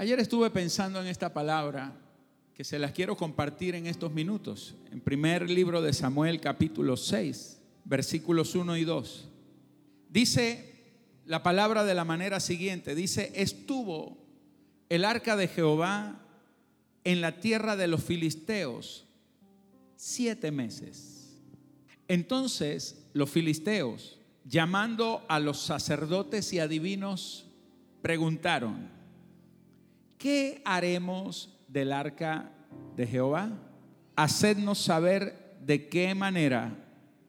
[0.00, 1.92] Ayer estuve pensando en esta palabra
[2.54, 4.74] que se las quiero compartir en estos minutos.
[4.90, 9.28] En primer libro de Samuel capítulo 6, versículos 1 y 2.
[10.08, 10.72] Dice
[11.26, 14.16] la palabra de la manera siguiente, dice, estuvo
[14.88, 16.18] el arca de Jehová
[17.04, 19.04] en la tierra de los filisteos
[19.96, 21.42] siete meses.
[22.08, 27.44] Entonces los filisteos, llamando a los sacerdotes y adivinos,
[28.00, 28.98] preguntaron,
[30.20, 32.52] ¿qué haremos del arca
[32.94, 33.50] de Jehová?
[34.14, 36.76] Hacednos saber de qué manera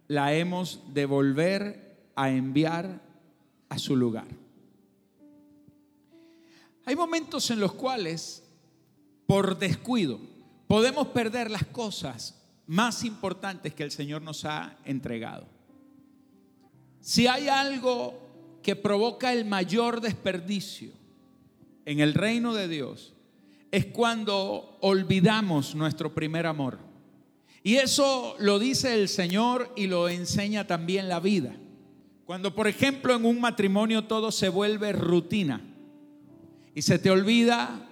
[0.08, 3.02] la hemos de volver a enviar
[3.70, 4.28] a su lugar.
[6.86, 8.44] Hay momentos en los cuales,
[9.26, 10.20] por descuido,
[10.68, 15.48] podemos perder las cosas más importantes que el Señor nos ha entregado.
[17.00, 18.20] Si hay algo
[18.62, 21.01] que provoca el mayor desperdicio
[21.86, 23.14] en el reino de Dios,
[23.72, 26.80] es cuando olvidamos nuestro primer amor.
[27.64, 31.56] Y eso lo dice el Señor y lo enseña también la vida.
[32.26, 35.62] Cuando, por ejemplo, en un matrimonio todo se vuelve rutina
[36.74, 37.88] y se te olvida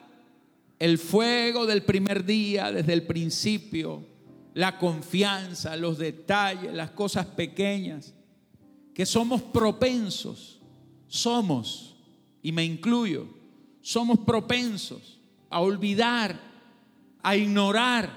[0.80, 4.06] el fuego del primer día, desde el principio,
[4.54, 8.14] la confianza, los detalles, las cosas pequeñas,
[8.94, 10.62] que somos propensos,
[11.08, 11.98] somos,
[12.42, 13.28] y me incluyo,
[13.90, 15.18] somos propensos
[15.50, 16.40] a olvidar,
[17.24, 18.12] a ignorar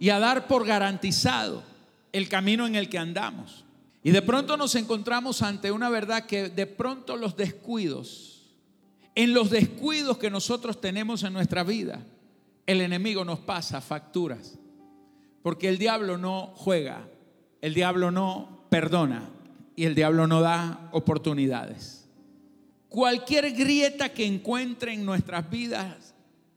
[0.00, 1.62] y a dar por garantizado
[2.10, 3.64] el camino en el que andamos.
[4.02, 8.56] Y de pronto nos encontramos ante una verdad que de pronto los descuidos,
[9.14, 12.04] en los descuidos que nosotros tenemos en nuestra vida,
[12.66, 14.58] el enemigo nos pasa facturas.
[15.44, 17.06] Porque el diablo no juega,
[17.60, 19.30] el diablo no perdona
[19.76, 22.03] y el diablo no da oportunidades.
[22.94, 26.14] Cualquier grieta que encuentre en nuestras vidas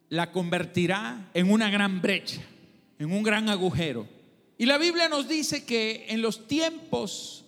[0.10, 2.42] la convertirá en una gran brecha,
[3.00, 4.08] en un gran agujero
[4.58, 7.46] y la Biblia nos dice que en los tiempos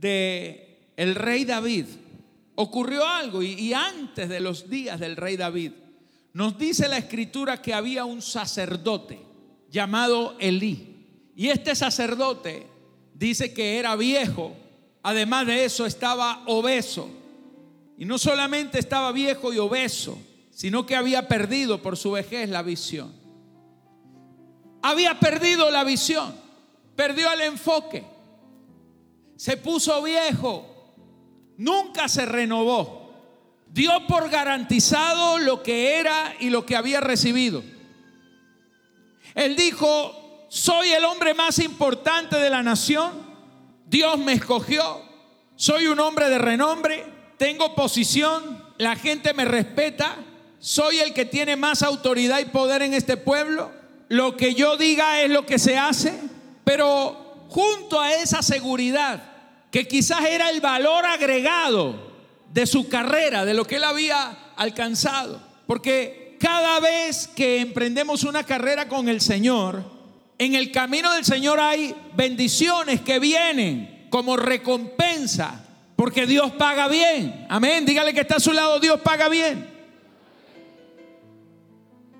[0.00, 1.86] de el rey David
[2.54, 5.72] ocurrió algo y, y, antes de los días del rey David
[6.32, 9.20] nos dice la escritura que había un sacerdote
[9.70, 11.32] llamado Elí.
[11.36, 12.66] Y este sacerdote
[13.14, 14.56] dice que era viejo,
[15.02, 17.08] además de eso estaba obeso.
[17.96, 20.18] Y no solamente estaba viejo y obeso,
[20.50, 23.12] sino que había perdido por su vejez la visión.
[24.82, 26.44] Había perdido la visión
[26.96, 28.04] perdió el enfoque,
[29.36, 30.94] se puso viejo,
[31.56, 33.12] nunca se renovó,
[33.68, 37.62] dio por garantizado lo que era y lo que había recibido.
[39.34, 43.12] Él dijo, soy el hombre más importante de la nación,
[43.86, 45.02] Dios me escogió,
[45.56, 47.04] soy un hombre de renombre,
[47.36, 50.16] tengo posición, la gente me respeta,
[50.58, 53.70] soy el que tiene más autoridad y poder en este pueblo,
[54.08, 56.14] lo que yo diga es lo que se hace.
[56.64, 59.22] Pero junto a esa seguridad,
[59.70, 62.12] que quizás era el valor agregado
[62.52, 68.44] de su carrera, de lo que él había alcanzado, porque cada vez que emprendemos una
[68.44, 69.84] carrera con el Señor,
[70.38, 75.63] en el camino del Señor hay bendiciones que vienen como recompensa,
[75.96, 77.46] porque Dios paga bien.
[77.48, 77.84] Amén.
[77.86, 79.72] Dígale que está a su lado, Dios paga bien.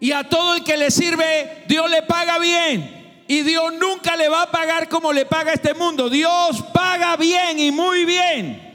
[0.00, 3.22] Y a todo el que le sirve, Dios le paga bien.
[3.26, 6.10] Y Dios nunca le va a pagar como le paga este mundo.
[6.10, 8.74] Dios paga bien y muy bien.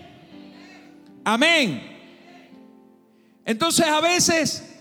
[1.23, 1.85] Amén.
[3.45, 4.75] Entonces a veces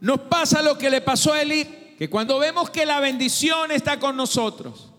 [0.00, 1.64] nos pasa lo que le pasó a Eli,
[1.98, 4.92] que cuando vemos que la bendición está con nosotros,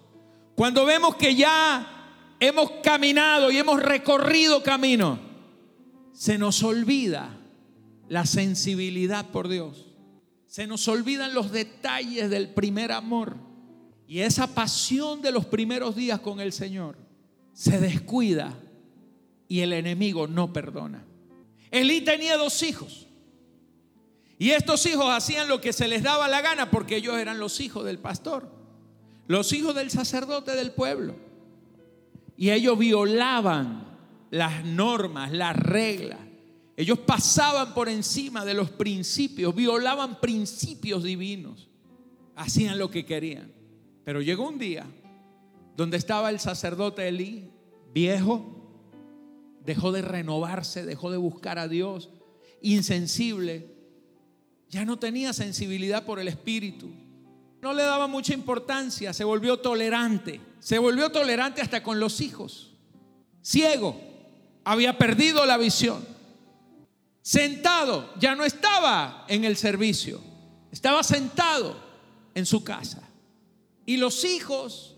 [0.55, 2.00] cuando vemos que ya
[2.41, 5.19] hemos caminado y hemos recorrido camino,
[6.11, 7.37] se nos olvida
[8.09, 9.85] la sensibilidad por Dios.
[10.47, 13.37] Se nos olvidan los detalles del primer amor.
[14.07, 16.97] Y esa pasión de los primeros días con el Señor
[17.53, 18.57] se descuida
[19.47, 21.05] y el enemigo no perdona.
[21.69, 23.07] Elí tenía dos hijos.
[24.39, 27.59] Y estos hijos hacían lo que se les daba la gana porque ellos eran los
[27.59, 28.51] hijos del pastor,
[29.27, 31.30] los hijos del sacerdote del pueblo.
[32.41, 33.83] Y ellos violaban
[34.31, 36.17] las normas, las reglas.
[36.75, 41.69] Ellos pasaban por encima de los principios, violaban principios divinos.
[42.35, 43.51] Hacían lo que querían.
[44.03, 44.87] Pero llegó un día
[45.77, 47.51] donde estaba el sacerdote Elí,
[47.93, 48.73] viejo,
[49.63, 52.09] dejó de renovarse, dejó de buscar a Dios,
[52.63, 53.67] insensible,
[54.67, 56.89] ya no tenía sensibilidad por el Espíritu,
[57.61, 62.71] no le daba mucha importancia, se volvió tolerante, se volvió tolerante hasta con los hijos,
[63.41, 63.99] ciego,
[64.63, 66.05] había perdido la visión.
[67.23, 70.19] sentado, ya no estaba en el servicio,
[70.71, 71.75] estaba sentado
[72.33, 73.03] en su casa.
[73.85, 74.95] Y los hijos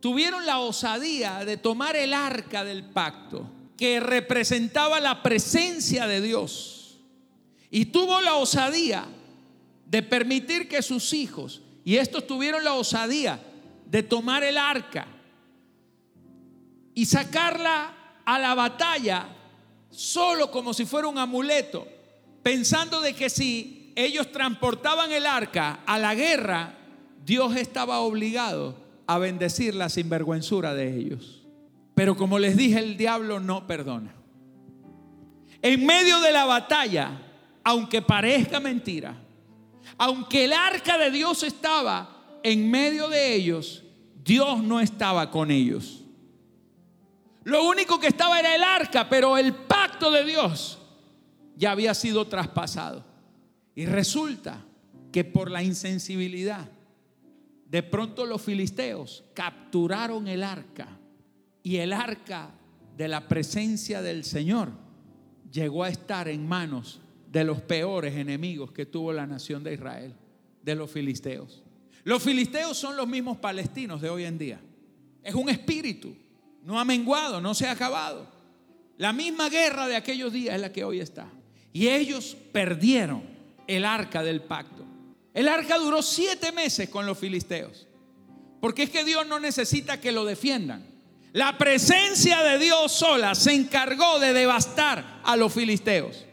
[0.00, 6.98] tuvieron la osadía de tomar el arca del pacto, que representaba la presencia de Dios.
[7.70, 9.06] Y tuvo la osadía
[9.86, 13.40] de permitir que sus hijos, y estos tuvieron la osadía
[13.86, 15.06] de tomar el arca
[16.92, 17.94] y sacarla
[18.24, 19.28] a la batalla
[19.88, 21.86] solo como si fuera un amuleto,
[22.42, 26.74] pensando de que si ellos transportaban el arca a la guerra,
[27.24, 31.46] Dios estaba obligado a bendecir la sinvergüenzura de ellos.
[31.94, 34.12] Pero como les dije, el diablo no perdona.
[35.62, 37.12] En medio de la batalla,
[37.62, 39.22] aunque parezca mentira,
[39.98, 43.84] aunque el arca de Dios estaba en medio de ellos,
[44.24, 46.04] Dios no estaba con ellos.
[47.44, 50.78] Lo único que estaba era el arca, pero el pacto de Dios
[51.56, 53.04] ya había sido traspasado.
[53.74, 54.64] Y resulta
[55.12, 56.68] que por la insensibilidad,
[57.66, 60.88] de pronto los filisteos capturaron el arca
[61.62, 62.50] y el arca
[62.96, 64.70] de la presencia del Señor
[65.50, 67.00] llegó a estar en manos
[67.36, 70.14] de los peores enemigos que tuvo la nación de Israel,
[70.62, 71.62] de los filisteos.
[72.02, 74.58] Los filisteos son los mismos palestinos de hoy en día.
[75.22, 76.16] Es un espíritu
[76.64, 78.26] no ha menguado, no se ha acabado.
[78.96, 81.28] La misma guerra de aquellos días es la que hoy está.
[81.74, 83.22] Y ellos perdieron
[83.66, 84.86] el arca del pacto.
[85.34, 87.86] El arca duró siete meses con los filisteos.
[88.62, 90.86] Porque es que Dios no necesita que lo defiendan.
[91.34, 96.24] La presencia de Dios sola se encargó de devastar a los filisteos.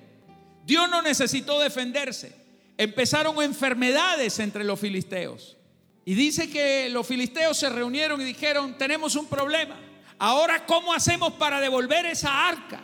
[0.66, 2.36] Dios no necesitó defenderse.
[2.78, 5.58] Empezaron enfermedades entre los filisteos.
[6.06, 9.80] Y dice que los filisteos se reunieron y dijeron, tenemos un problema.
[10.18, 12.82] Ahora, ¿cómo hacemos para devolver esa arca?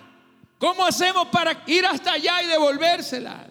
[0.58, 3.48] ¿Cómo hacemos para ir hasta allá y devolvérsela?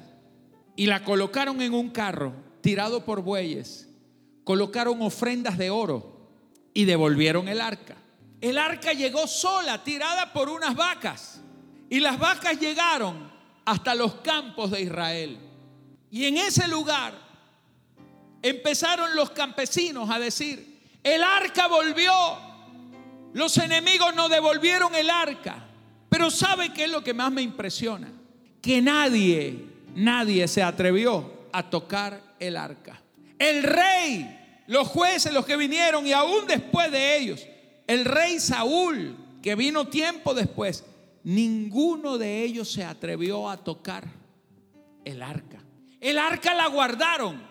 [0.76, 3.88] Y la colocaron en un carro tirado por bueyes.
[4.44, 6.30] Colocaron ofrendas de oro
[6.72, 7.96] y devolvieron el arca.
[8.40, 11.40] El arca llegó sola, tirada por unas vacas.
[11.90, 13.27] Y las vacas llegaron
[13.68, 15.38] hasta los campos de Israel.
[16.10, 17.12] Y en ese lugar
[18.40, 22.12] empezaron los campesinos a decir, el arca volvió
[23.34, 25.66] los enemigos nos devolvieron el arca.
[26.08, 28.10] Pero ¿sabe qué es lo que más me impresiona?
[28.62, 33.02] Que nadie, nadie se atrevió a tocar el arca.
[33.38, 37.46] El rey, los jueces, los que vinieron y aún después de ellos,
[37.86, 40.84] el rey Saúl, que vino tiempo después,
[41.28, 44.08] ninguno de ellos se atrevió a tocar
[45.04, 45.62] el arca.
[46.00, 47.42] El arca la guardaron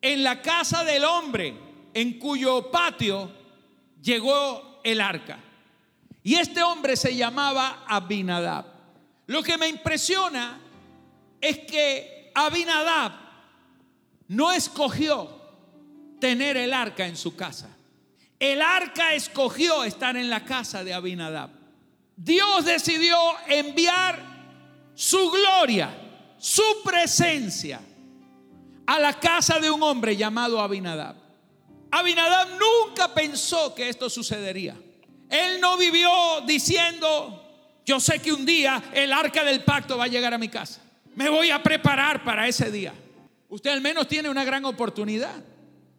[0.00, 1.52] en la casa del hombre
[1.92, 3.32] en cuyo patio
[4.00, 5.40] llegó el arca.
[6.22, 8.66] Y este hombre se llamaba Abinadab.
[9.26, 10.60] Lo que me impresiona
[11.40, 13.12] es que Abinadab
[14.28, 15.28] no escogió
[16.20, 17.68] tener el arca en su casa.
[18.38, 21.65] El arca escogió estar en la casa de Abinadab.
[22.16, 23.16] Dios decidió
[23.46, 24.18] enviar
[24.94, 25.90] su gloria,
[26.38, 27.80] su presencia
[28.86, 31.16] a la casa de un hombre llamado Abinadab.
[31.90, 34.76] Abinadab nunca pensó que esto sucedería.
[35.28, 37.42] Él no vivió diciendo,
[37.84, 40.80] yo sé que un día el arca del pacto va a llegar a mi casa.
[41.14, 42.94] Me voy a preparar para ese día.
[43.48, 45.44] Usted al menos tiene una gran oportunidad,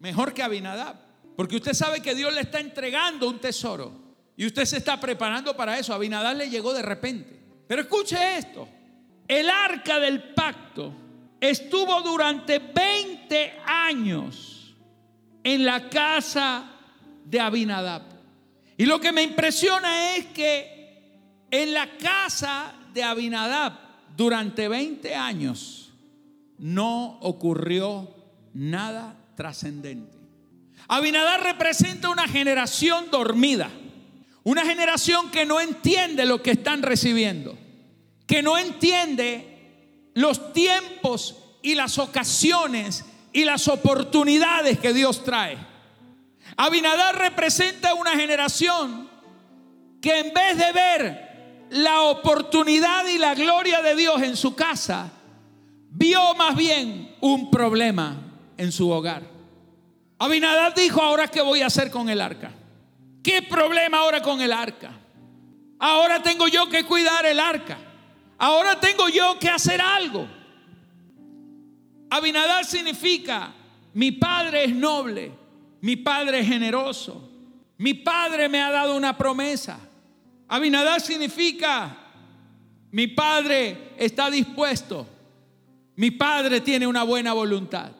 [0.00, 0.96] mejor que Abinadab,
[1.36, 4.07] porque usted sabe que Dios le está entregando un tesoro
[4.38, 5.92] y usted se está preparando para eso.
[5.92, 7.36] Abinadab le llegó de repente.
[7.66, 8.68] Pero escuche esto,
[9.26, 10.92] el arca del pacto
[11.40, 14.76] estuvo durante 20 años
[15.42, 16.70] en la casa
[17.24, 18.02] de Abinadab.
[18.76, 21.18] Y lo que me impresiona es que
[21.50, 23.72] en la casa de Abinadab
[24.16, 25.92] durante 20 años
[26.58, 28.14] no ocurrió
[28.54, 30.16] nada trascendente.
[30.86, 33.68] Abinadab representa una generación dormida,
[34.48, 37.58] una generación que no entiende lo que están recibiendo,
[38.26, 45.58] que no entiende los tiempos y las ocasiones y las oportunidades que Dios trae.
[46.56, 49.10] Abinadar representa una generación
[50.00, 55.12] que en vez de ver la oportunidad y la gloria de Dios en su casa,
[55.90, 58.16] vio más bien un problema
[58.56, 59.24] en su hogar.
[60.18, 62.57] Abinadar dijo, ahora qué voy a hacer con el arca.
[63.22, 64.92] ¿Qué problema ahora con el arca?
[65.78, 67.78] Ahora tengo yo que cuidar el arca.
[68.38, 70.28] Ahora tengo yo que hacer algo.
[72.10, 73.52] Abinadar significa,
[73.92, 75.32] mi padre es noble,
[75.80, 77.28] mi padre es generoso,
[77.76, 79.78] mi padre me ha dado una promesa.
[80.48, 81.96] Abinadar significa,
[82.90, 85.06] Mi padre está dispuesto.
[85.96, 87.90] Mi padre tiene una buena voluntad.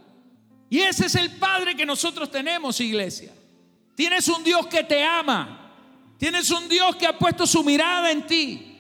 [0.71, 3.33] Y ese es el padre que nosotros tenemos, iglesia.
[3.99, 5.73] Tienes un Dios que te ama.
[6.19, 8.79] Tienes un Dios que ha puesto su mirada en ti.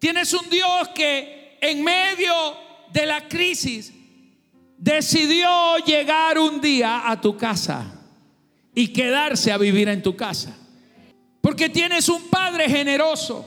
[0.00, 2.34] Tienes un Dios que en medio
[2.92, 3.94] de la crisis
[4.76, 7.86] decidió llegar un día a tu casa
[8.74, 10.58] y quedarse a vivir en tu casa.
[11.40, 13.46] Porque tienes un Padre generoso,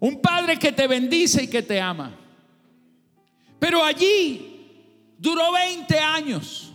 [0.00, 2.14] un Padre que te bendice y que te ama.
[3.58, 6.74] Pero allí duró 20 años.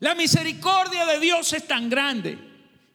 [0.00, 2.38] La misericordia de Dios es tan grande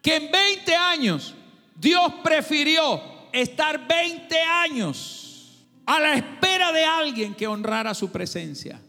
[0.01, 1.33] que en 20 años
[1.75, 8.79] Dios prefirió estar 20 años a la espera de alguien que honrara su presencia.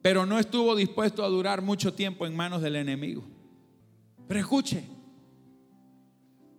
[0.00, 3.24] Pero no estuvo dispuesto a durar mucho tiempo en manos del enemigo.
[4.26, 4.84] Pero escuche,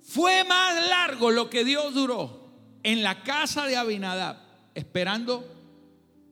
[0.04, 2.50] fue más largo lo que Dios duró
[2.84, 4.38] en la casa de Abinadab,
[4.76, 5.46] esperando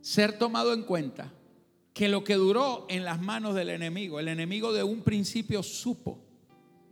[0.02, 1.32] ser tomado en cuenta,
[1.98, 4.20] que lo que duró en las manos del enemigo.
[4.20, 6.20] El enemigo de un principio supo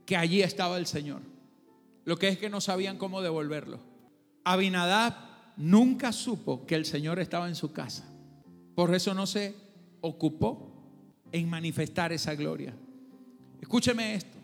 [0.03, 1.21] que allí estaba el Señor.
[2.05, 3.79] Lo que es que no sabían cómo devolverlo.
[4.43, 5.13] Abinadab
[5.57, 8.03] nunca supo que el Señor estaba en su casa.
[8.73, 9.53] Por eso no se
[10.01, 10.73] ocupó
[11.31, 12.73] en manifestar esa gloria.
[13.61, 14.39] Escúcheme esto.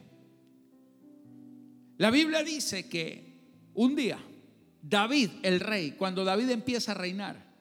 [1.98, 3.34] La Biblia dice que
[3.74, 4.20] un día
[4.80, 7.52] David, el rey, cuando David empieza a reinar,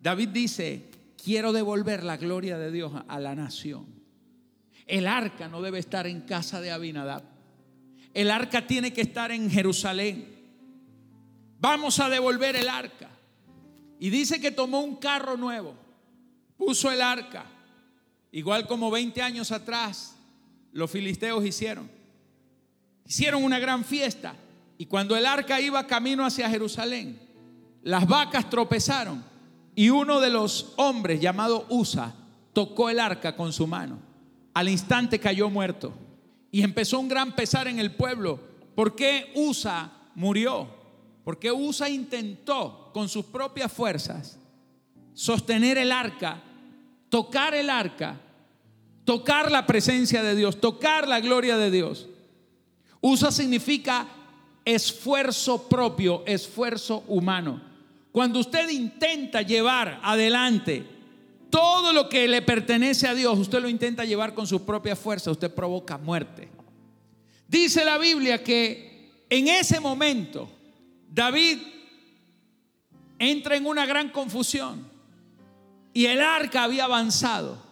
[0.00, 3.86] David dice, quiero devolver la gloria de Dios a la nación.
[4.86, 7.22] El arca no debe estar en casa de Abinadab.
[8.14, 10.26] El arca tiene que estar en Jerusalén.
[11.60, 13.10] Vamos a devolver el arca.
[14.00, 15.74] Y dice que tomó un carro nuevo,
[16.56, 17.44] puso el arca,
[18.30, 20.16] igual como 20 años atrás
[20.72, 21.90] los filisteos hicieron.
[23.04, 24.36] Hicieron una gran fiesta
[24.78, 27.18] y cuando el arca iba camino hacia Jerusalén,
[27.82, 29.24] las vacas tropezaron
[29.78, 32.12] y uno de los hombres llamado Usa
[32.52, 34.00] tocó el arca con su mano.
[34.52, 35.92] Al instante cayó muerto
[36.50, 38.40] y empezó un gran pesar en el pueblo.
[38.74, 40.66] ¿Por qué Usa murió?
[41.22, 44.36] Porque Usa intentó con sus propias fuerzas
[45.14, 46.42] sostener el arca,
[47.08, 48.20] tocar el arca,
[49.04, 52.08] tocar la presencia de Dios, tocar la gloria de Dios.
[53.00, 54.08] Usa significa
[54.64, 57.67] esfuerzo propio, esfuerzo humano.
[58.18, 60.84] Cuando usted intenta llevar adelante
[61.50, 65.30] todo lo que le pertenece a Dios, usted lo intenta llevar con su propia fuerza,
[65.30, 66.48] usted provoca muerte.
[67.46, 70.50] Dice la Biblia que en ese momento
[71.08, 71.58] David
[73.20, 74.88] entra en una gran confusión
[75.94, 77.62] y el arca había avanzado,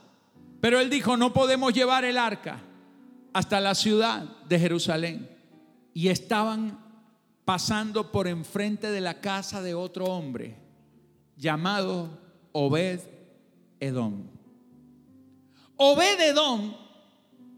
[0.60, 2.60] pero él dijo, no podemos llevar el arca
[3.32, 5.28] hasta la ciudad de Jerusalén
[5.92, 6.85] y estaban
[7.46, 10.56] pasando por enfrente de la casa de otro hombre
[11.36, 12.10] llamado
[12.50, 13.00] Obed
[13.78, 14.24] Edom.
[15.76, 16.74] Obed Edom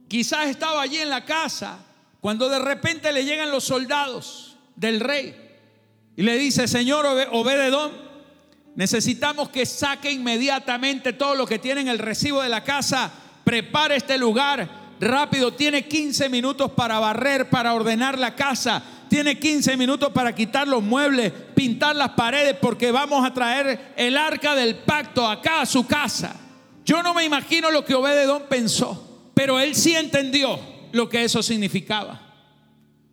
[0.07, 1.79] quizás estaba allí en la casa
[2.21, 5.35] cuando de repente le llegan los soldados del rey
[6.17, 7.91] y le dice, Señor Obed Edom,
[8.75, 13.11] necesitamos que saque inmediatamente todo lo que tiene en el recibo de la casa,
[13.43, 19.77] prepare este lugar rápido, tiene 15 minutos para barrer, para ordenar la casa, tiene 15
[19.77, 24.77] minutos para quitar los muebles, pintar las paredes, porque vamos a traer el arca del
[24.77, 26.37] pacto acá a su casa.
[26.85, 30.59] Yo no me imagino lo que Obededón pensó, pero él sí entendió
[30.93, 32.21] lo que eso significaba.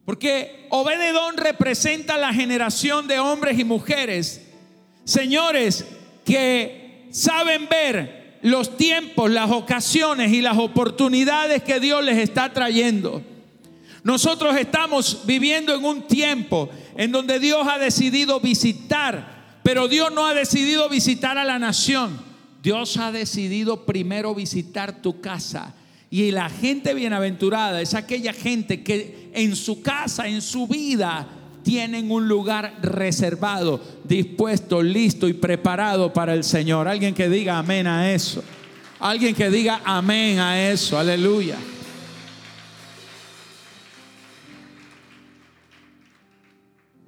[0.06, 4.46] Porque Obededón representa la generación de hombres y mujeres,
[5.04, 5.86] señores,
[6.24, 13.24] que saben ver los tiempos, las ocasiones y las oportunidades que Dios les está trayendo.
[14.06, 20.28] Nosotros estamos viviendo en un tiempo en donde Dios ha decidido visitar, pero Dios no
[20.28, 22.22] ha decidido visitar a la nación.
[22.62, 25.74] Dios ha decidido primero visitar tu casa.
[26.12, 31.28] Y la gente bienaventurada es aquella gente que en su casa, en su vida,
[31.64, 36.88] tienen un lugar reservado, dispuesto, listo y preparado para el Señor.
[36.88, 38.44] Alguien que diga amén a eso.
[39.00, 41.00] Alguien que diga amén a eso.
[41.00, 41.58] Aleluya.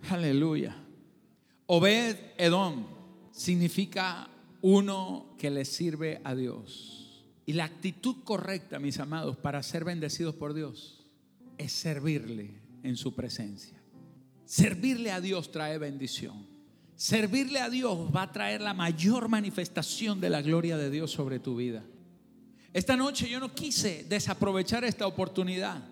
[0.10, 0.76] Aleluya.
[1.68, 2.86] Obed Edom
[3.32, 4.30] significa
[4.62, 7.26] uno que le sirve a Dios.
[7.46, 11.06] Y la actitud correcta, mis amados, para ser bendecidos por Dios
[11.58, 13.82] es servirle en su presencia.
[14.46, 16.48] Servirle a Dios trae bendición.
[16.96, 21.40] Servirle a Dios va a traer la mayor manifestación de la gloria de Dios sobre
[21.40, 21.84] tu vida.
[22.74, 25.84] Esta noche yo no quise desaprovechar esta oportunidad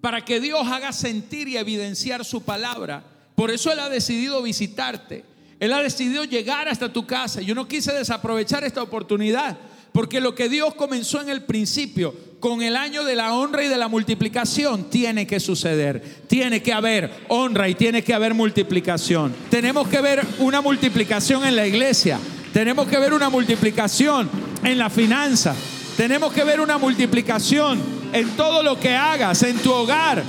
[0.00, 5.24] para que Dios haga sentir y evidenciar su palabra Por eso Él ha decidido visitarte.
[5.60, 7.40] Él ha decidido llegar hasta tu casa.
[7.40, 9.56] Yo no quise desaprovechar esta oportunidad,
[9.92, 13.68] porque lo que Dios comenzó en el principio, con el año de la honra y
[13.68, 16.02] de la multiplicación, tiene que suceder.
[16.26, 19.32] Tiene que haber honra y tiene que haber multiplicación.
[19.48, 22.18] Tenemos que ver una multiplicación en la iglesia.
[22.52, 24.28] Tenemos que ver una multiplicación
[24.64, 25.54] en la finanza.
[25.96, 27.78] Tenemos que ver una multiplicación
[28.12, 30.24] en todo lo que hagas, en tu hogar,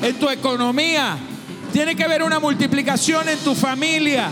[0.00, 1.18] en tu economía.
[1.74, 4.28] Tiene que haber una multiplicación en tu familia.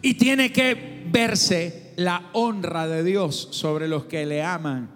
[0.00, 4.88] Y tiene que verse la honra de Dios sobre los que le aman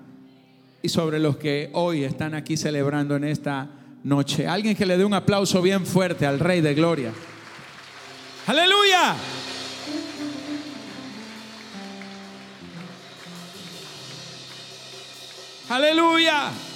[0.80, 3.68] y sobre los que hoy están aquí celebrando en esta
[4.02, 4.46] noche.
[4.46, 7.12] Alguien que le dé un aplauso bien fuerte al Rey de Gloria.
[8.46, 9.16] Aleluya.
[15.68, 16.69] Aleluya.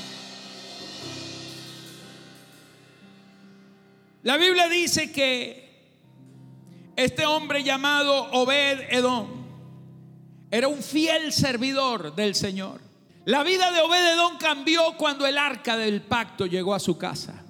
[4.24, 5.68] La Biblia dice que
[6.96, 9.26] este hombre llamado Obed Edom
[10.50, 12.80] era un fiel servidor del Señor.
[13.26, 17.44] La vida de Obed Edom cambió cuando el arca del pacto llegó a su casa.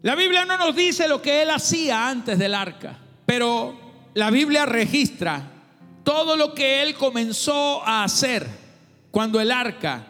[0.00, 3.78] La Biblia no nos dice lo que él hacía antes del arca, pero
[4.14, 5.42] la Biblia registra
[6.04, 8.48] todo lo que él comenzó a hacer
[9.10, 10.06] cuando el arca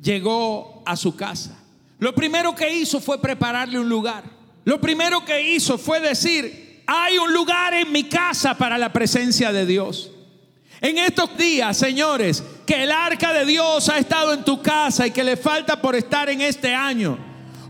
[0.00, 1.58] llegó a su casa.
[1.98, 4.37] Lo primero que hizo fue prepararle un lugar.
[4.68, 9.50] Lo primero que hizo fue decir, hay un lugar en mi casa para la presencia
[9.50, 10.10] de Dios.
[10.82, 15.10] En estos días, señores, que el arca de Dios ha estado en tu casa y
[15.10, 17.16] que le falta por estar en este año.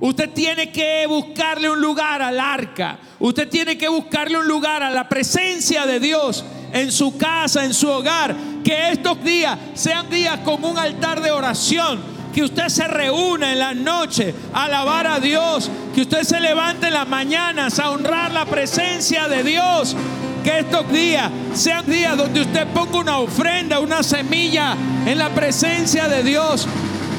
[0.00, 2.98] Usted tiene que buscarle un lugar al arca.
[3.20, 7.74] Usted tiene que buscarle un lugar a la presencia de Dios en su casa, en
[7.74, 8.34] su hogar.
[8.64, 13.58] Que estos días sean días como un altar de oración que usted se reúna en
[13.58, 18.30] la noche a alabar a Dios, que usted se levante en las mañanas a honrar
[18.30, 19.96] la presencia de Dios.
[20.44, 26.06] Que estos días sean días donde usted ponga una ofrenda, una semilla en la presencia
[26.06, 26.68] de Dios.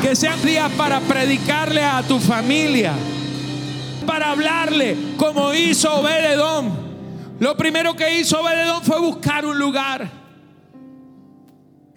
[0.01, 2.93] Que sean días para predicarle a tu familia,
[4.05, 6.71] para hablarle como hizo Obededón.
[7.37, 10.09] Lo primero que hizo Obededón fue buscar un lugar.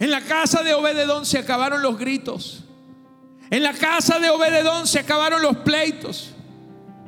[0.01, 2.65] En la casa de Obededón se acabaron los gritos.
[3.51, 6.35] En la casa de Obededón se acabaron los pleitos.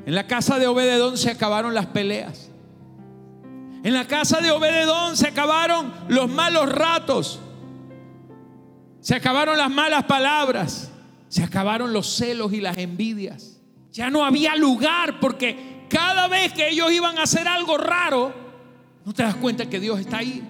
[0.06, 2.50] En la casa de Obededón se acabaron las peleas.
[3.82, 7.40] En la casa de Obededón se acabaron los malos ratos.
[9.00, 10.90] Se acabaron las malas palabras.
[11.28, 13.60] Se acabaron los celos y las envidias.
[13.92, 18.34] Ya no había lugar porque cada vez que ellos iban a hacer algo raro,
[19.04, 20.42] no te das cuenta que Dios está ahí.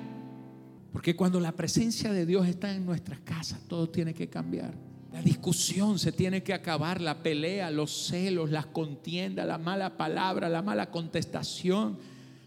[0.93, 4.75] Porque cuando la presencia de Dios está en nuestras casas, todo tiene que cambiar.
[5.15, 10.49] La discusión se tiene que acabar, la pelea, los celos, las contiendas, la mala palabra,
[10.49, 11.97] la mala contestación.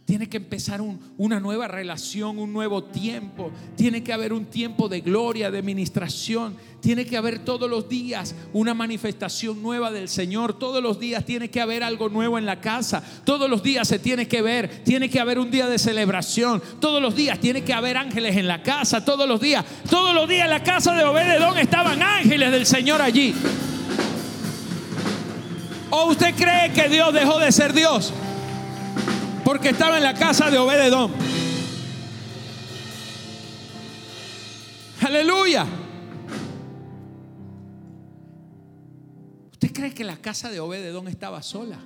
[0.08, 0.80] Tiene que empezar
[1.18, 3.52] una nueva relación, un nuevo tiempo.
[3.76, 6.56] Tiene que haber un tiempo de gloria, de ministración.
[6.80, 10.58] Tiene que haber todos los días una manifestación nueva del Señor.
[10.58, 13.04] Todos los días tiene que haber algo nuevo en la casa.
[13.26, 14.82] Todos los días se tiene que ver.
[14.86, 16.64] Tiene que haber un día de celebración.
[16.80, 19.04] Todos los días tiene que haber ángeles en la casa.
[19.04, 19.66] Todos los días.
[19.90, 23.36] Todos los días en la casa de Obededón estaban ángeles del Señor allí.
[25.90, 28.14] ¿O usted cree que Dios dejó de ser Dios?
[29.48, 31.10] Porque estaba en la casa de Obededón.
[35.00, 35.66] Aleluya.
[39.54, 41.80] ¿Usted cree que la casa de Obededón estaba sola?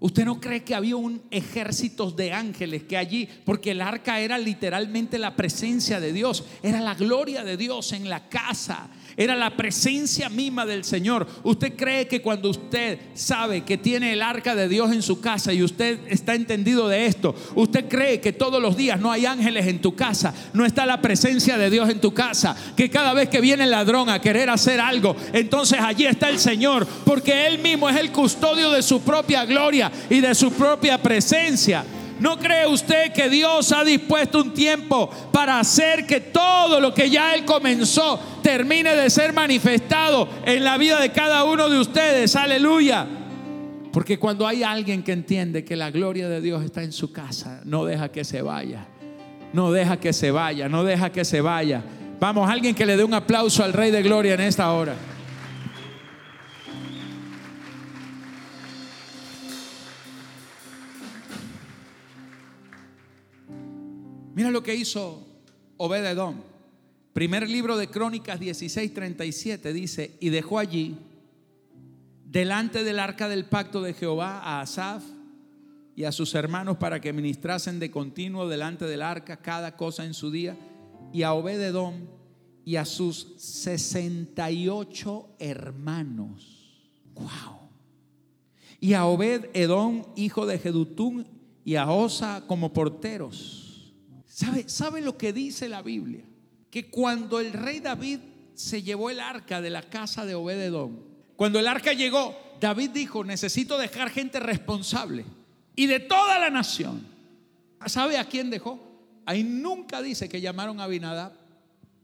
[0.00, 4.38] ¿Usted no cree que había un ejército de ángeles que allí, porque el arca era
[4.38, 9.56] literalmente la presencia de Dios, era la gloria de Dios en la casa, era la
[9.56, 11.26] presencia misma del Señor.
[11.42, 15.52] ¿Usted cree que cuando usted sabe que tiene el arca de Dios en su casa
[15.52, 19.66] y usted está entendido de esto, usted cree que todos los días no hay ángeles
[19.66, 23.28] en tu casa, no está la presencia de Dios en tu casa, que cada vez
[23.28, 27.58] que viene el ladrón a querer hacer algo, entonces allí está el Señor, porque Él
[27.58, 31.84] mismo es el custodio de su propia gloria y de su propia presencia.
[32.20, 37.08] ¿No cree usted que Dios ha dispuesto un tiempo para hacer que todo lo que
[37.08, 42.34] ya Él comenzó termine de ser manifestado en la vida de cada uno de ustedes?
[42.34, 43.06] Aleluya.
[43.92, 47.60] Porque cuando hay alguien que entiende que la gloria de Dios está en su casa,
[47.64, 48.86] no deja que se vaya.
[49.52, 51.82] No deja que se vaya, no deja que se vaya.
[52.20, 54.94] Vamos, alguien que le dé un aplauso al Rey de Gloria en esta hora.
[64.38, 65.26] Mira lo que hizo
[65.78, 66.44] Obededón.
[67.12, 70.96] Primer libro de Crónicas 16:37 dice, y dejó allí,
[72.24, 75.02] delante del arca del pacto de Jehová, a Asaf,
[75.96, 80.14] y a sus hermanos para que ministrasen de continuo delante del arca cada cosa en
[80.14, 80.56] su día,
[81.12, 82.06] y a Obededom
[82.64, 86.94] y a sus 68 hermanos.
[87.16, 87.58] Wow.
[88.78, 91.26] Y a Obed Edom, hijo de Jedutún,
[91.64, 93.67] y a Osa como porteros.
[94.38, 96.22] ¿Sabe, ¿Sabe lo que dice la Biblia?
[96.70, 98.20] Que cuando el rey David
[98.54, 101.00] se llevó el arca de la casa de Obed Edom,
[101.34, 105.24] cuando el arca llegó, David dijo, necesito dejar gente responsable
[105.74, 107.04] y de toda la nación.
[107.86, 108.78] ¿Sabe a quién dejó?
[109.26, 111.32] Ahí nunca dice que llamaron a Abinadab,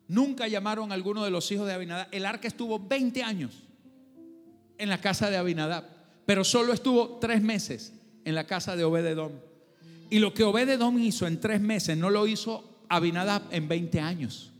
[0.09, 2.09] nunca llamaron a alguno de los hijos de Abinadab.
[2.11, 3.63] El arca estuvo 20 años
[4.79, 5.85] en la casa de Abinadab,
[6.27, 7.93] pero solo estuvo tres meses
[8.25, 9.31] en la casa de Obededom.
[10.15, 14.53] Y lo que Obededom hizo en tres meses no lo hizo Abinadab en 20 años.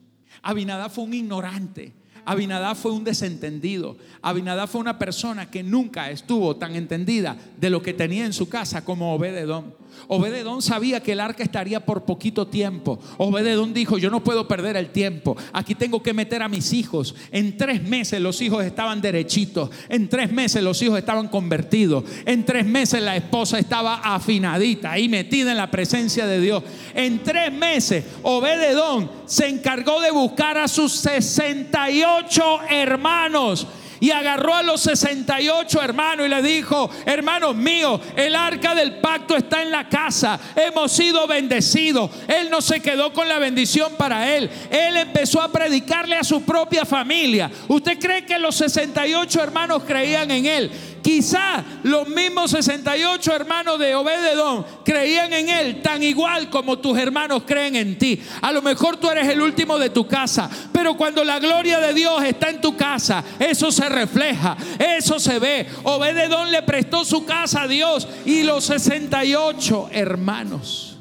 [0.43, 1.93] Abinadab fue un ignorante.
[2.25, 3.97] Abinadab fue un desentendido.
[4.23, 8.49] Abinadab fue una persona que nunca estuvo tan entendida de lo que tenía en su
[8.49, 9.85] casa como Obededón.
[10.09, 12.99] Obededón sabía que el arca estaría por poquito tiempo.
[13.17, 15.37] Obededón dijo, yo no puedo perder el tiempo.
[15.53, 17.15] Aquí tengo que meter a mis hijos.
[17.31, 19.71] En tres meses los hijos estaban derechitos.
[19.89, 22.05] En tres meses los hijos estaban convertidos.
[22.27, 26.63] En tres meses la esposa estaba afinadita, ahí metida en la presencia de Dios.
[26.95, 33.67] En tres meses Obededón se encargó de buscar a sus 68 hermanos
[34.05, 39.35] y agarró a los 68 hermanos y le dijo, hermanos míos, el arca del pacto
[39.35, 42.11] está en la casa, hemos sido bendecidos.
[42.29, 46.43] Él no se quedó con la bendición para él, él empezó a predicarle a su
[46.43, 47.51] propia familia.
[47.67, 50.71] ¿Usted cree que los 68 hermanos creían en él?
[51.05, 57.43] Quizá los mismos 68 hermanos de Obededón creían en él tan igual como tus hermanos
[57.47, 58.23] creen en ti.
[58.41, 61.93] A lo mejor tú eres el último de tu casa, pero cuando la gloria de
[61.93, 65.67] Dios está en tu casa, eso se refleja, eso se ve.
[65.83, 70.97] Obededón le prestó su casa a Dios y los 68 hermanos.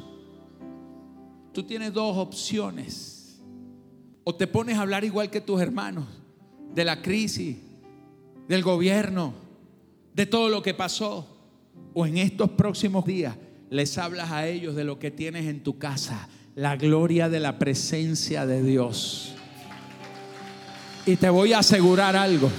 [1.54, 3.42] Tú tienes dos opciones.
[4.26, 6.08] O te pones a hablar igual que tus hermanos
[6.74, 7.56] de la crisis,
[8.50, 9.43] del gobierno,
[10.16, 11.28] de todo lo que pasó.
[11.94, 13.36] O en estos próximos días
[13.70, 17.58] les hablas a ellos de lo que tienes en tu casa, la gloria de la
[17.58, 19.34] presencia de Dios.
[21.06, 22.50] Y te voy a asegurar algo,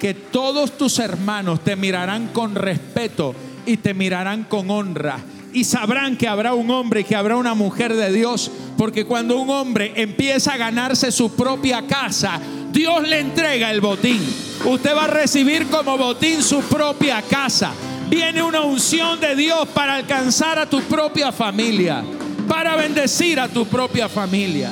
[0.00, 3.34] que todos tus hermanos te mirarán con respeto
[3.64, 5.18] y te mirarán con honra.
[5.52, 8.50] Y sabrán que habrá un hombre y que habrá una mujer de Dios.
[8.76, 12.40] Porque cuando un hombre empieza a ganarse su propia casa,
[12.76, 14.20] Dios le entrega el botín.
[14.66, 17.72] Usted va a recibir como botín su propia casa.
[18.10, 22.04] Viene una unción de Dios para alcanzar a tu propia familia,
[22.46, 24.70] para bendecir a tu propia familia.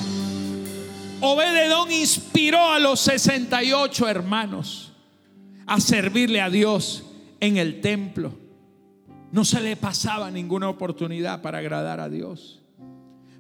[1.23, 4.93] Obededón inspiró a los 68 hermanos
[5.65, 7.05] a servirle a Dios
[7.41, 8.35] en el templo.
[9.33, 12.61] No se le pasaba ninguna oportunidad para agradar a Dios.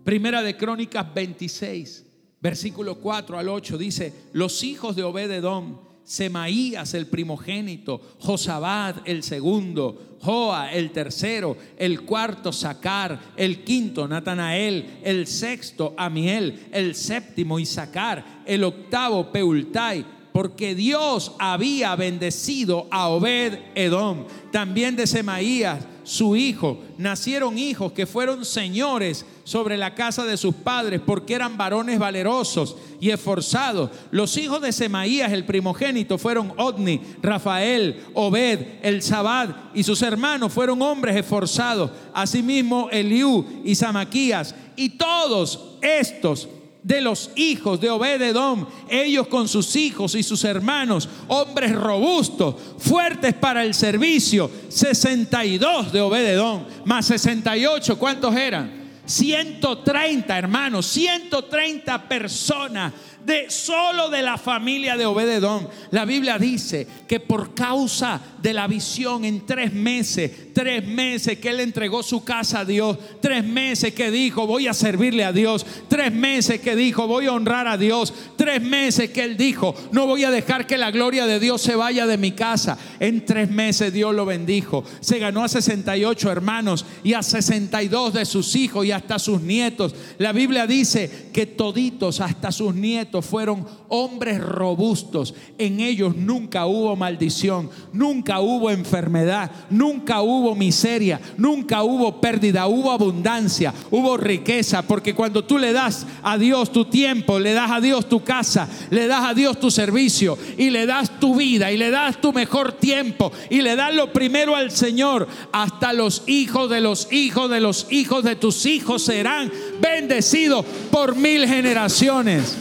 [0.05, 2.04] Primera de Crónicas 26,
[2.44, 10.18] versículo 4 al 8 dice, los hijos de Obededón, Semaías el primogénito, Josabad el segundo,
[10.20, 18.42] Joa el tercero, el cuarto Sacar, el quinto Natanael, el sexto Amiel, el séptimo Isaacar,
[18.44, 26.79] el octavo Peultai, porque Dios había bendecido a Obed Edom, también de Semaías, su hijo.
[26.97, 32.77] Nacieron hijos que fueron señores sobre la casa de sus padres, porque eran varones valerosos
[33.01, 33.90] y esforzados.
[34.11, 40.53] Los hijos de Semaías, el primogénito, fueron Odni, Rafael, Obed, el Sabad, y sus hermanos
[40.53, 41.90] fueron hombres esforzados.
[42.14, 46.49] Asimismo, Eliú y Samaquías, y todos estos
[46.85, 53.33] de los hijos de Obededom, ellos con sus hijos y sus hermanos, hombres robustos, fuertes
[53.33, 58.85] para el servicio, 62 de Obededom, más 68, ¿cuántos eran?
[59.07, 62.92] 130 hermanos, 130 personas
[63.24, 65.68] de solo de la familia de Obededón.
[65.90, 71.50] La Biblia dice que por causa de la visión en tres meses, tres meses que
[71.50, 75.64] él entregó su casa a Dios, tres meses que dijo voy a servirle a Dios,
[75.88, 80.06] tres meses que dijo voy a honrar a Dios, tres meses que él dijo no
[80.06, 82.78] voy a dejar que la gloria de Dios se vaya de mi casa.
[83.00, 84.84] En tres meses Dios lo bendijo.
[85.00, 89.94] Se ganó a 68 hermanos y a 62 de sus hijos y hasta sus nietos.
[90.18, 95.35] La Biblia dice que toditos, hasta sus nietos, fueron hombres robustos.
[95.59, 102.90] En ellos nunca hubo maldición, nunca hubo enfermedad, nunca hubo miseria, nunca hubo pérdida, hubo
[102.90, 104.83] abundancia, hubo riqueza.
[104.83, 108.68] Porque cuando tú le das a Dios tu tiempo, le das a Dios tu casa,
[108.90, 112.33] le das a Dios tu servicio y le das tu vida y le das tu
[112.33, 117.50] mejor tiempo y le das lo primero al Señor, hasta los hijos de los hijos
[117.50, 119.50] de los hijos de tus hijos serán
[119.81, 122.57] bendecidos por mil generaciones.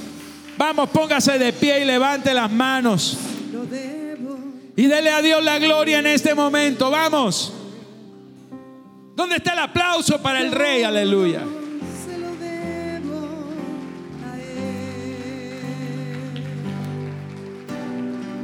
[0.58, 3.18] Vamos, póngase de pie y levante las manos.
[4.76, 6.90] Y dele a Dios la gloria en este momento.
[6.90, 7.54] Vamos.
[9.16, 10.84] ¿Dónde está el aplauso para el rey?
[10.84, 11.42] Aleluya.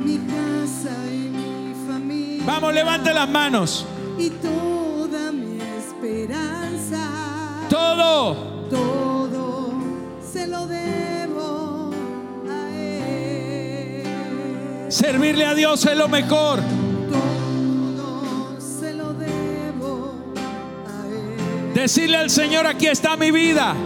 [0.04, 2.44] Mi casa y mi familia.
[2.46, 3.86] Vamos, levante las manos.
[4.18, 7.10] Y toda mi esperanza.
[7.70, 8.68] Todo.
[8.70, 8.99] Todo
[15.00, 16.60] Servirle a Dios es lo mejor.
[17.96, 20.26] Todo se lo debo
[20.86, 21.74] a Él.
[21.74, 23.78] Decirle al Señor, aquí está mi vida.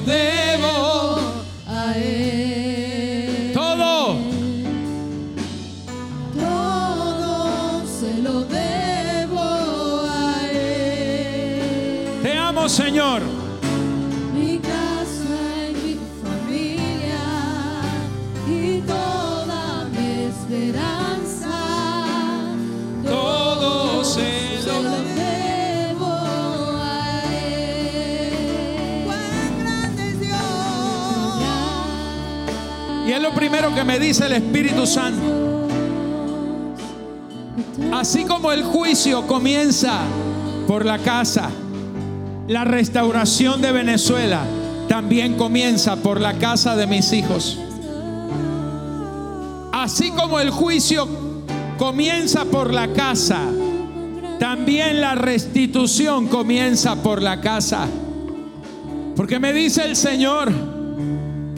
[0.00, 0.37] Se
[33.78, 35.68] que me dice el Espíritu Santo.
[37.92, 40.00] Así como el juicio comienza
[40.66, 41.48] por la casa,
[42.48, 44.40] la restauración de Venezuela
[44.88, 47.56] también comienza por la casa de mis hijos.
[49.70, 51.06] Así como el juicio
[51.78, 53.42] comienza por la casa,
[54.40, 57.86] también la restitución comienza por la casa.
[59.14, 60.67] Porque me dice el Señor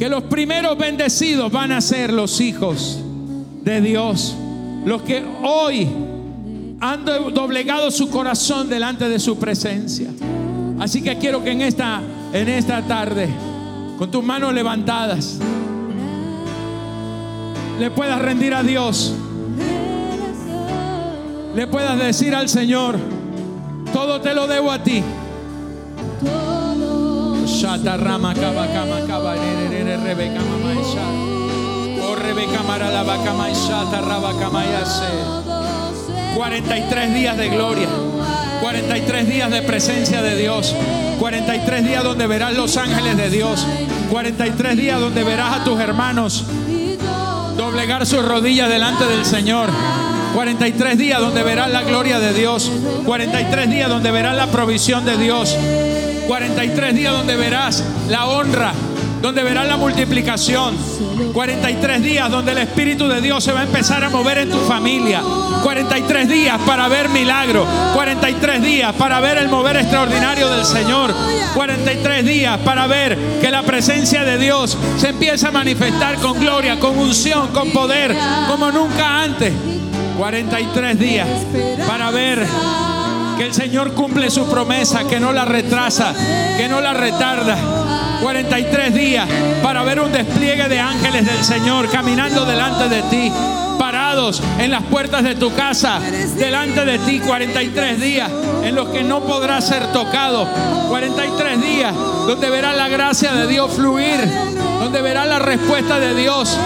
[0.00, 2.98] que los primeros bendecidos van a ser los hijos
[3.62, 4.34] de Dios,
[4.86, 5.86] los que hoy
[6.80, 10.08] han do- doblegado su corazón delante de su presencia.
[10.78, 12.00] Así que quiero que en esta
[12.32, 13.28] en esta tarde
[13.98, 15.36] con tus manos levantadas
[17.78, 19.12] le puedas rendir a Dios.
[21.54, 22.96] Le puedas decir al Señor,
[23.92, 25.02] todo te lo debo a ti.
[27.60, 31.04] Shata kama kaba re re kama maisha.
[32.00, 32.16] O
[33.36, 35.12] maisha raba kama yase.
[36.34, 37.88] 43 días de gloria.
[38.62, 40.74] 43 días de presencia de Dios.
[41.18, 43.66] 43 días donde verás los ángeles de Dios.
[44.08, 46.46] 43 días donde verás a tus hermanos
[47.58, 49.68] doblegar sus rodillas delante del Señor.
[50.32, 52.72] 43 días donde verás la gloria de Dios.
[53.04, 55.58] 43 días donde verás la provisión de Dios.
[56.30, 58.72] 43 días donde verás la honra,
[59.20, 60.76] donde verás la multiplicación.
[61.32, 64.60] 43 días donde el Espíritu de Dios se va a empezar a mover en tu
[64.60, 65.22] familia.
[65.64, 67.66] 43 días para ver milagro.
[67.94, 71.12] 43 días para ver el mover extraordinario del Señor.
[71.52, 76.78] 43 días para ver que la presencia de Dios se empieza a manifestar con gloria,
[76.78, 78.16] con unción, con poder,
[78.46, 79.52] como nunca antes.
[80.16, 81.26] 43 días
[81.88, 82.46] para ver
[83.40, 86.12] que el Señor cumple su promesa, que no la retrasa,
[86.58, 87.56] que no la retarda.
[88.20, 89.26] 43 días
[89.62, 93.32] para ver un despliegue de ángeles del Señor caminando delante de ti,
[93.78, 96.00] parados en las puertas de tu casa,
[96.36, 97.18] delante de ti.
[97.20, 98.30] 43 días
[98.62, 100.46] en los que no podrás ser tocado.
[100.90, 101.94] 43 días
[102.26, 104.20] donde verás la gracia de Dios fluir,
[104.80, 106.58] donde verás la respuesta de Dios.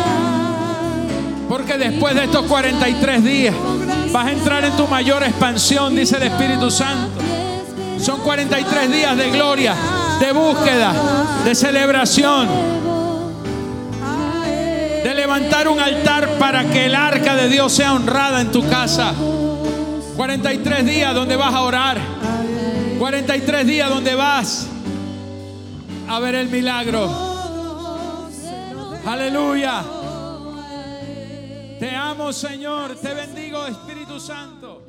[1.48, 3.54] Porque después de estos 43 días
[4.12, 7.20] vas a entrar en tu mayor expansión, dice el Espíritu Santo.
[7.98, 9.74] Son 43 días de gloria,
[10.20, 10.92] de búsqueda,
[11.44, 12.48] de celebración,
[15.02, 19.14] de levantar un altar para que el arca de Dios sea honrada en tu casa.
[20.16, 21.98] 43 días donde vas a orar.
[22.98, 24.66] 43 días donde vas
[26.08, 27.10] a ver el milagro.
[29.06, 29.82] Aleluya.
[31.78, 32.94] Te amo, Señor.
[32.96, 34.83] Te bendigo, Espíritu Santo.